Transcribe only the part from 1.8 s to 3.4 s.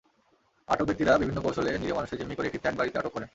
নিরীহ মানুষকে জিম্মি করে একটি ফ্ল্যাট বাড়িতে আটক করেন।